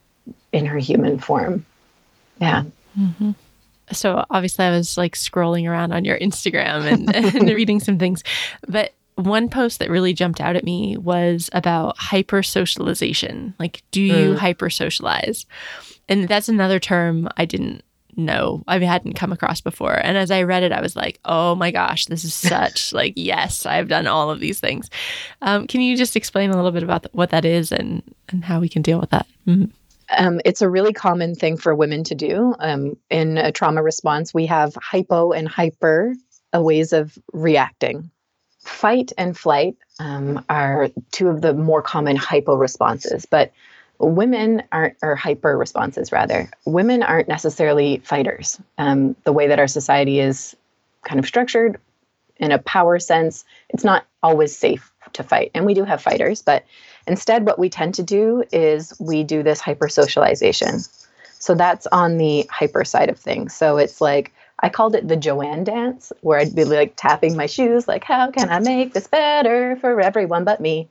[0.53, 1.67] in her human form.
[2.41, 2.63] Yeah.
[2.97, 3.33] Mm-hmm.
[3.91, 8.23] So obviously, I was like scrolling around on your Instagram and, and reading some things,
[8.69, 13.55] but one post that really jumped out at me was about hyper socialization.
[13.59, 14.37] Like, do you mm.
[14.37, 15.47] hyper socialize?
[16.09, 17.83] And that's another term I didn't
[18.17, 19.95] know I hadn't come across before.
[19.95, 23.15] And as I read it, I was like, oh my gosh, this is such like,
[23.17, 24.91] yes, I've done all of these things.
[25.43, 28.61] Um, can you just explain a little bit about what that is and, and how
[28.61, 29.27] we can deal with that?
[29.47, 29.65] Mm-hmm.
[30.17, 32.55] Um, it's a really common thing for women to do.
[32.59, 36.15] Um, in a trauma response, we have hypo and hyper
[36.53, 38.11] ways of reacting
[38.65, 43.53] fight and flight um, are two of the more common hypo responses, but
[43.99, 48.61] women aren't, or hyper responses rather, women aren't necessarily fighters.
[48.79, 50.57] Um, the way that our society is
[51.03, 51.79] kind of structured
[52.39, 55.51] in a power sense, it's not always safe to fight.
[55.55, 56.65] And we do have fighters, but
[57.07, 60.81] instead, what we tend to do is we do this hyper socialization.
[61.39, 63.55] So that's on the hyper side of things.
[63.55, 64.33] So it's like,
[64.65, 68.31] I called it the Joanne dance, where I'd be like tapping my shoes, like, how
[68.31, 70.89] can I make this better for everyone but me?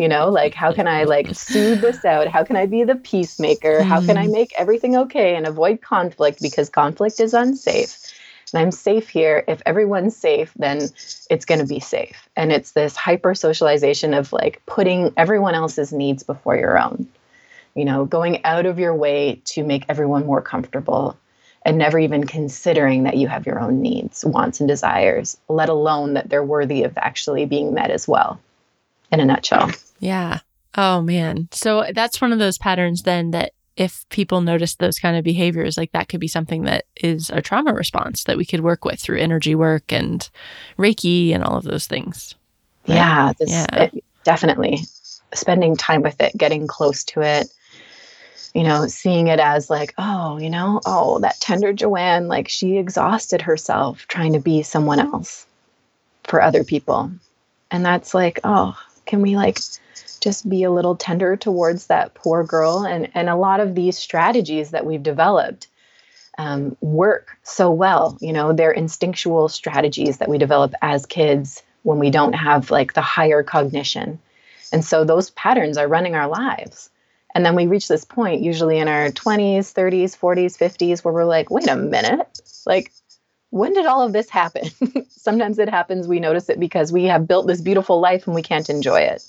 [0.00, 2.26] You know, like, how can I like soothe this out?
[2.26, 3.84] How can I be the peacemaker?
[3.84, 4.32] How can I mm.
[4.32, 7.96] make everything okay and avoid conflict because conflict is unsafe?
[8.52, 9.44] And I'm safe here.
[9.46, 10.78] If everyone's safe, then
[11.30, 12.28] it's going to be safe.
[12.34, 17.06] And it's this hyper socialization of like putting everyone else's needs before your own,
[17.76, 21.16] you know, going out of your way to make everyone more comfortable
[21.64, 26.14] and never even considering that you have your own needs, wants, and desires, let alone
[26.14, 28.38] that they're worthy of actually being met as well,
[29.10, 29.70] in a nutshell.
[29.98, 30.40] Yeah.
[30.76, 31.48] Oh, man.
[31.52, 35.76] So that's one of those patterns then that if people notice those kind of behaviors,
[35.76, 39.00] like that could be something that is a trauma response that we could work with
[39.00, 40.28] through energy work and
[40.78, 42.34] Reiki and all of those things.
[42.86, 42.96] Right?
[42.96, 43.84] Yeah, this, yeah.
[43.84, 44.78] It, definitely.
[45.32, 47.48] Spending time with it, getting close to it,
[48.54, 52.78] you know, seeing it as like, oh, you know, oh, that tender Joanne, like she
[52.78, 55.46] exhausted herself trying to be someone else
[56.22, 57.10] for other people.
[57.70, 59.58] And that's like, oh, can we like
[60.20, 62.86] just be a little tender towards that poor girl?
[62.86, 65.66] And and a lot of these strategies that we've developed
[66.38, 68.16] um, work so well.
[68.20, 72.92] You know, they're instinctual strategies that we develop as kids when we don't have like
[72.92, 74.20] the higher cognition.
[74.72, 76.90] And so those patterns are running our lives.
[77.34, 81.24] And then we reach this point, usually in our 20s, 30s, 40s, 50s, where we're
[81.24, 82.92] like, wait a minute, like,
[83.50, 84.68] when did all of this happen?
[85.08, 88.42] Sometimes it happens, we notice it because we have built this beautiful life and we
[88.42, 89.24] can't enjoy it.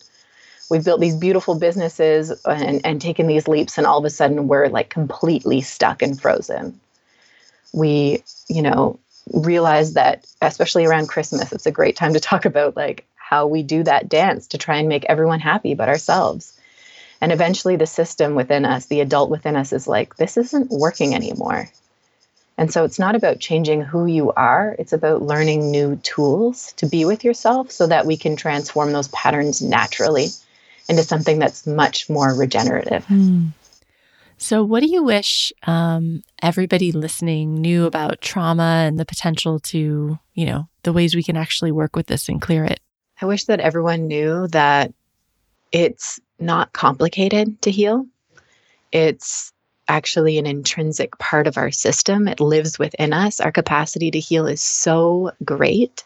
[0.70, 4.48] We've built these beautiful businesses and, and taken these leaps, and all of a sudden
[4.48, 6.80] we're like completely stuck and frozen.
[7.74, 9.00] We, you know,
[9.34, 13.64] realize that, especially around Christmas, it's a great time to talk about like how we
[13.64, 16.55] do that dance to try and make everyone happy but ourselves
[17.26, 21.16] and eventually, the system within us, the adult within us, is like, this isn't working
[21.16, 21.68] anymore.
[22.56, 26.86] And so it's not about changing who you are, it's about learning new tools to
[26.86, 30.28] be with yourself so that we can transform those patterns naturally
[30.88, 33.04] into something that's much more regenerative.
[33.08, 33.54] Mm.
[34.38, 40.20] So, what do you wish um, everybody listening knew about trauma and the potential to,
[40.36, 42.82] you know, the ways we can actually work with this and clear it?
[43.20, 44.94] I wish that everyone knew that
[45.72, 48.06] it's not complicated to heal.
[48.92, 49.52] It's
[49.88, 52.28] actually an intrinsic part of our system.
[52.28, 53.40] It lives within us.
[53.40, 56.04] Our capacity to heal is so great.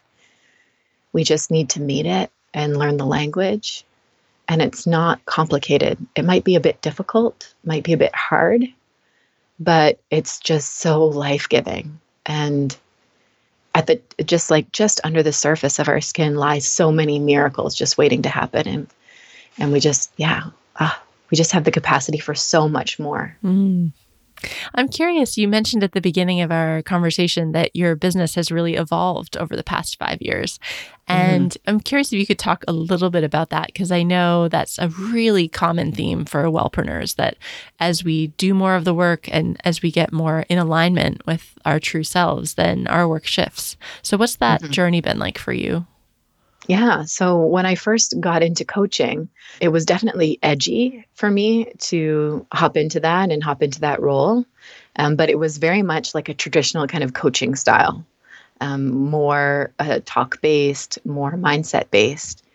[1.14, 3.84] We just need to meet it and learn the language.
[4.48, 5.98] And it's not complicated.
[6.16, 8.66] It might be a bit difficult, might be a bit hard,
[9.60, 12.00] but it's just so life giving.
[12.26, 12.76] And
[13.76, 17.76] at the just like just under the surface of our skin lies so many miracles
[17.76, 18.68] just waiting to happen.
[18.68, 18.88] And
[19.60, 20.44] and we just, yeah,
[20.80, 23.36] ah, we just have the capacity for so much more.
[23.44, 23.92] Mm.
[24.74, 28.76] I'm curious, you mentioned at the beginning of our conversation that your business has really
[28.76, 30.60] evolved over the past five years.
[31.08, 31.70] And mm-hmm.
[31.70, 34.78] I'm curious if you could talk a little bit about that, because I know that's
[34.78, 37.38] a really common theme for wellpreneurs that
[37.80, 41.58] as we do more of the work and as we get more in alignment with
[41.66, 43.76] our true selves, then our work shifts.
[44.04, 44.72] So, what's that mm-hmm.
[44.72, 45.86] journey been like for you?
[46.70, 47.06] Yeah.
[47.06, 49.28] So when I first got into coaching,
[49.60, 54.46] it was definitely edgy for me to hop into that and hop into that role.
[54.96, 58.06] Um, but it was very much like a traditional kind of coaching style,
[58.62, 62.46] um, more uh, talk based, more mindset based.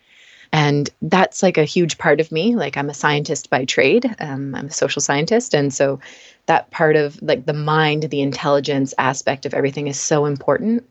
[0.53, 2.55] And that's like a huge part of me.
[2.55, 5.53] Like I'm a scientist by trade, um, I'm a social scientist.
[5.53, 5.99] And so
[6.45, 10.85] that part of like the mind, the intelligence aspect of everything is so important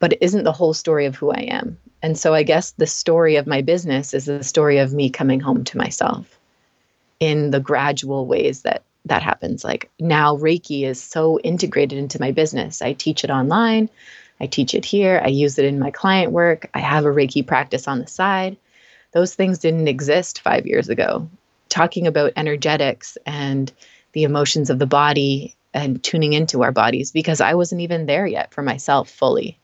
[0.00, 1.78] but it isn't the whole story of who I am.
[2.04, 5.40] And so I guess the story of my business is the story of me coming
[5.40, 6.38] home to myself
[7.18, 9.64] in the gradual ways that that happens.
[9.64, 12.82] Like now, Reiki is so integrated into my business.
[12.82, 13.88] I teach it online,
[14.38, 17.46] I teach it here, I use it in my client work, I have a Reiki
[17.46, 18.58] practice on the side.
[19.12, 21.30] Those things didn't exist five years ago.
[21.70, 23.72] Talking about energetics and
[24.12, 28.26] the emotions of the body and tuning into our bodies because I wasn't even there
[28.26, 29.58] yet for myself fully.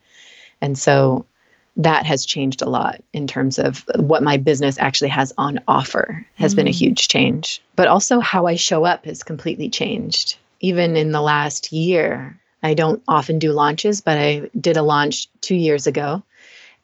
[0.62, 1.26] And so
[1.76, 6.26] that has changed a lot in terms of what my business actually has on offer
[6.34, 6.74] has mm been a mm.
[6.74, 7.62] huge change.
[7.76, 10.36] But also how i show up has completely changed.
[10.60, 15.28] Even in the last year i don't often do launches but i did a launch
[15.40, 16.22] 2 years ago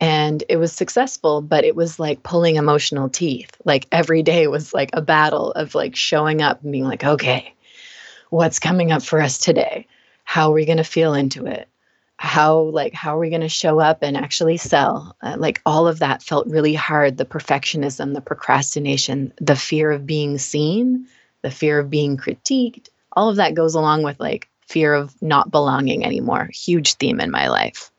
[0.00, 3.50] and it was successful but it was like pulling emotional teeth.
[3.64, 7.54] Like every day was like a battle of like showing up and being like okay
[8.30, 9.86] what's coming up for us today?
[10.24, 11.68] How are we going to feel into it
[12.18, 15.14] how like how are we going to show up and actually sell?
[15.22, 20.06] Uh, like all of that felt really hard the perfectionism the procrastination the fear of
[20.06, 21.06] being seen
[21.42, 22.88] the fear of being critiqued.
[23.12, 26.48] All of that goes along with like fear of not belonging anymore.
[26.52, 27.90] Huge theme in my life.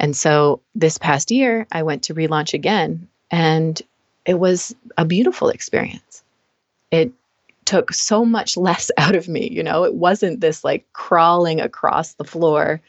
[0.00, 3.80] And so this past year i went to relaunch again and
[4.24, 6.24] it was a beautiful experience.
[6.90, 7.12] It
[7.66, 9.84] took so much less out of me you know?
[9.84, 12.80] It wasn't this like crawling across the floor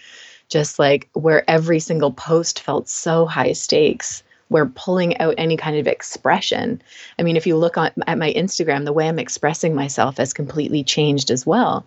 [0.49, 5.77] just like where every single post felt so high stakes where pulling out any kind
[5.77, 6.81] of expression.
[7.19, 10.33] I mean, if you look on, at my Instagram, the way I'm expressing myself has
[10.33, 11.85] completely changed as well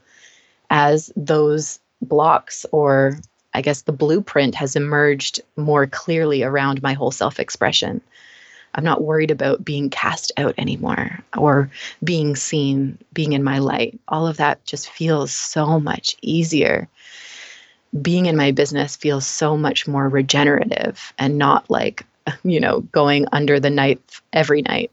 [0.68, 3.18] as those blocks or
[3.52, 8.00] I guess the blueprint has emerged more clearly around my whole self expression.
[8.74, 11.70] I'm not worried about being cast out anymore or
[12.04, 13.98] being seen, being in my light.
[14.06, 16.88] All of that just feels so much easier
[18.00, 22.04] being in my business feels so much more regenerative and not like,
[22.44, 24.90] you know, going under the knife every night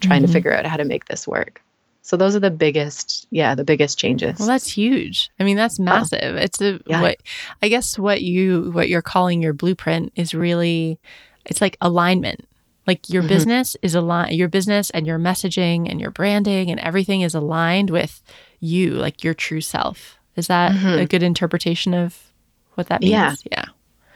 [0.00, 0.26] trying mm-hmm.
[0.28, 1.62] to figure out how to make this work.
[2.02, 4.38] So those are the biggest, yeah, the biggest changes.
[4.38, 5.30] Well, that's huge.
[5.38, 6.18] I mean, that's massive.
[6.22, 7.02] Oh, it's a yeah.
[7.02, 7.18] what
[7.62, 10.98] I guess what you what you're calling your blueprint is really
[11.44, 12.48] it's like alignment.
[12.86, 13.28] Like your mm-hmm.
[13.28, 17.90] business is aligned your business and your messaging and your branding and everything is aligned
[17.90, 18.22] with
[18.58, 20.18] you, like your true self.
[20.36, 21.00] Is that mm-hmm.
[21.00, 22.29] a good interpretation of
[22.74, 23.12] what that means.
[23.12, 23.34] Yeah.
[23.50, 23.64] Yeah.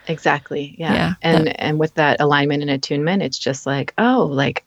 [0.07, 0.75] Exactly.
[0.77, 0.93] Yeah.
[0.93, 4.63] yeah and that, and with that alignment and attunement, it's just like, oh, like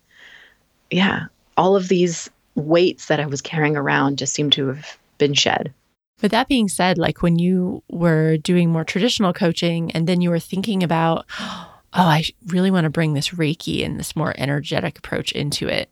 [0.91, 5.35] yeah, all of these weights that I was carrying around just seem to have been
[5.35, 5.73] shed.
[6.21, 10.31] But that being said, like when you were doing more traditional coaching and then you
[10.31, 14.99] were thinking about, oh, I really want to bring this Reiki and this more energetic
[14.99, 15.89] approach into it.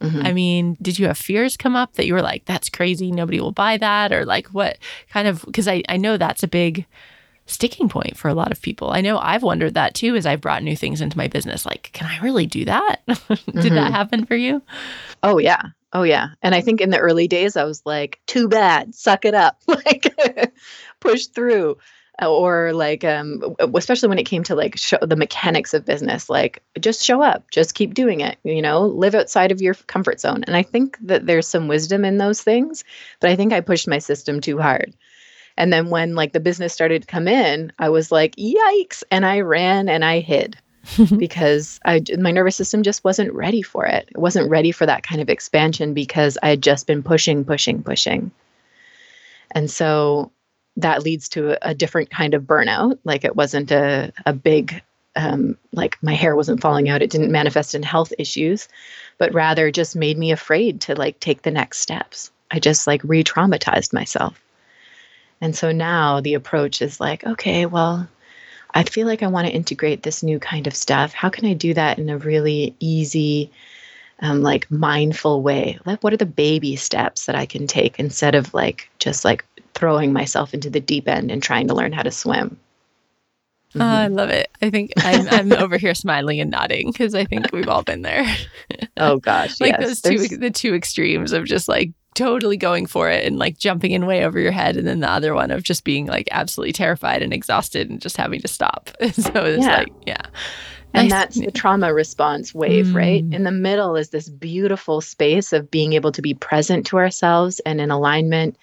[0.00, 0.26] Mm-hmm.
[0.26, 3.40] I mean, did you have fears come up that you were like, that's crazy, nobody
[3.40, 4.12] will buy that?
[4.12, 4.78] Or like what
[5.10, 6.86] kind of, because I, I know that's a big
[7.46, 8.90] sticking point for a lot of people.
[8.90, 11.66] I know I've wondered that too as I've brought new things into my business.
[11.66, 13.00] Like, can I really do that?
[13.06, 13.74] Did mm-hmm.
[13.74, 14.62] that happen for you?
[15.22, 15.62] Oh, yeah.
[15.92, 16.28] Oh, yeah.
[16.42, 19.60] And I think in the early days, I was like, too bad, suck it up,
[19.66, 20.14] like,
[21.00, 21.76] push through.
[22.22, 23.42] or like um
[23.74, 27.50] especially when it came to like show, the mechanics of business like just show up
[27.50, 30.96] just keep doing it you know live outside of your comfort zone and i think
[31.02, 32.84] that there's some wisdom in those things
[33.18, 34.94] but i think i pushed my system too hard
[35.56, 39.24] and then when like the business started to come in i was like yikes and
[39.24, 40.56] i ran and i hid
[41.18, 44.08] because I my nervous system just wasn't ready for it.
[44.10, 47.82] It wasn't ready for that kind of expansion because I had just been pushing, pushing,
[47.82, 48.30] pushing.
[49.52, 50.30] And so
[50.76, 52.98] that leads to a, different kind of burnout.
[53.04, 54.82] Like it wasn't a, a big,
[55.14, 57.02] um, like my hair wasn't falling out.
[57.02, 58.68] It didn't manifest in health issues,
[59.16, 62.32] but rather just made me afraid to like take the next steps.
[62.50, 64.40] I just like re traumatized myself.
[65.44, 68.08] And so now the approach is like, okay, well,
[68.72, 71.12] I feel like I want to integrate this new kind of stuff.
[71.12, 73.50] How can I do that in a really easy,
[74.20, 75.78] um, like mindful way?
[75.84, 79.44] Like, what are the baby steps that I can take instead of like just like
[79.74, 82.56] throwing myself into the deep end and trying to learn how to swim.
[83.74, 83.82] Mm-hmm.
[83.82, 84.48] Oh, I love it.
[84.62, 88.00] I think I'm, I'm over here smiling and nodding because I think we've all been
[88.00, 88.24] there.
[88.96, 90.00] oh gosh, like yes.
[90.00, 93.90] those two, the two extremes of just like totally going for it and like jumping
[93.90, 96.72] in way over your head, and then the other one of just being like absolutely
[96.72, 98.90] terrified and exhausted and just having to stop.
[99.12, 99.78] so it's yeah.
[99.78, 100.22] like, yeah.
[100.94, 102.94] And that's the trauma response wave, mm.
[102.94, 103.24] right?
[103.32, 107.60] In the middle is this beautiful space of being able to be present to ourselves
[107.60, 108.56] and in alignment.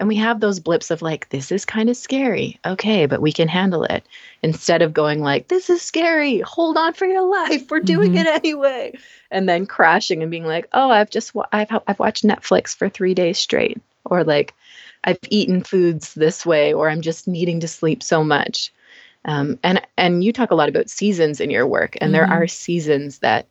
[0.00, 2.58] And we have those blips of like, this is kind of scary.
[2.64, 4.04] Okay, but we can handle it.
[4.42, 6.40] Instead of going like, this is scary.
[6.40, 7.70] Hold on for your life.
[7.70, 8.26] We're doing mm-hmm.
[8.26, 8.98] it anyway.
[9.30, 13.14] And then crashing and being like, oh, I've just, I've, I've watched Netflix for three
[13.14, 13.80] days straight.
[14.04, 14.54] Or like,
[15.04, 18.72] I've eaten foods this way, or I'm just needing to sleep so much.
[19.24, 22.12] Um, and and you talk a lot about seasons in your work, and mm-hmm.
[22.12, 23.48] there are seasons that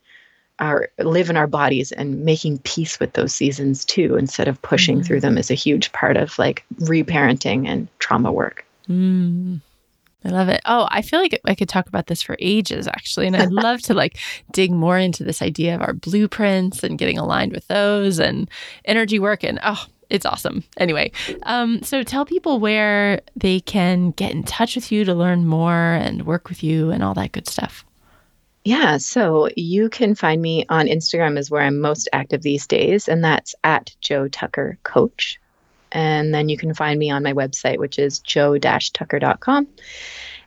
[0.60, 4.98] are live in our bodies, and making peace with those seasons too, instead of pushing
[4.98, 5.06] mm-hmm.
[5.06, 8.66] through them, is a huge part of like reparenting and trauma work.
[8.88, 9.62] Mm.
[10.26, 10.62] I love it.
[10.66, 13.28] Oh, I feel like I could talk about this for ages actually.
[13.28, 14.18] And I'd love to like
[14.52, 18.50] dig more into this idea of our blueprints and getting aligned with those and
[18.86, 19.44] energy work.
[19.44, 20.64] And oh, it's awesome.
[20.78, 21.12] Anyway,
[21.44, 25.74] um, so tell people where they can get in touch with you to learn more
[25.74, 27.86] and work with you and all that good stuff.
[28.66, 33.10] Yeah, so you can find me on Instagram is where I'm most active these days,
[33.10, 35.40] and that's at Jo Tucker Coach.
[35.92, 39.68] And then you can find me on my website, which is joe-tucker.com.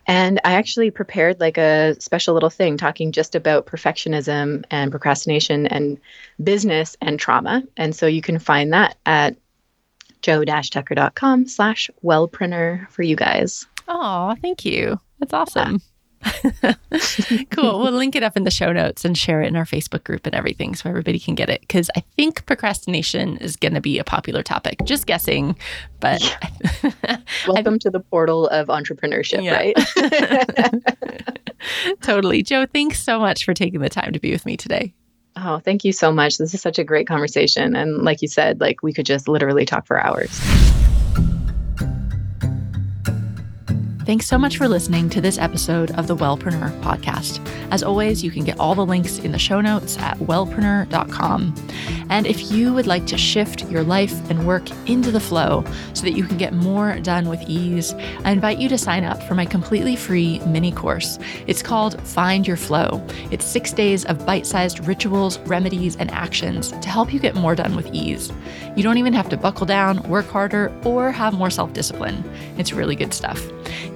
[0.09, 5.67] And I actually prepared like a special little thing talking just about perfectionism and procrastination
[5.67, 5.99] and
[6.43, 7.65] business and trauma.
[7.77, 9.37] And so you can find that at
[10.23, 13.67] joe-tucker.com slash wellpreneur for you guys.
[13.89, 14.99] Oh, thank you.
[15.19, 15.81] That's awesome.
[17.51, 17.81] cool.
[17.81, 20.27] We'll link it up in the show notes and share it in our Facebook group
[20.27, 21.61] and everything so everybody can get it.
[21.61, 24.79] Because I think procrastination is going to be a popular topic.
[24.85, 25.57] Just guessing,
[26.01, 26.23] but
[27.49, 29.55] welcome to the portal of entrepreneurship, yeah.
[29.55, 29.77] right?
[32.01, 32.43] totally.
[32.43, 34.95] Jo, thanks so much for taking the time to be with me today.
[35.37, 36.39] Oh, thank you so much.
[36.39, 37.77] This is such a great conversation.
[37.77, 40.41] And like you said, like we could just literally talk for hours.
[44.07, 47.45] Thanks so much for listening to this episode of the Wellpreneur podcast.
[47.73, 51.53] As always, you can get all the links in the show notes at wellpreneur.com.
[52.09, 56.05] And if you would like to shift your life and work into the flow so
[56.05, 57.95] that you can get more done with ease,
[58.25, 61.19] I invite you to sign up for my completely free mini course.
[61.49, 63.05] It's called Find Your Flow.
[63.33, 67.57] It's six days of bite sized rituals, remedies, and actions to help you get more
[67.57, 68.33] done with ease.
[68.77, 72.23] You don't even have to buckle down, work harder, or have more self discipline.
[72.57, 73.43] It's really good stuff.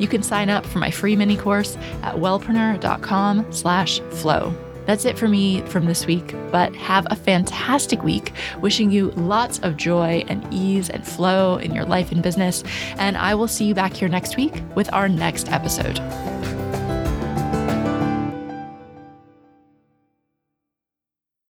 [0.00, 4.52] You can sign up for my free mini course at wellpreneur.com slash flow.
[4.86, 8.32] That's it for me from this week, but have a fantastic week.
[8.60, 12.64] Wishing you lots of joy and ease and flow in your life and business.
[12.96, 16.00] And I will see you back here next week with our next episode.